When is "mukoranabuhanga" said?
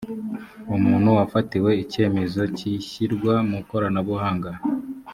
3.49-4.51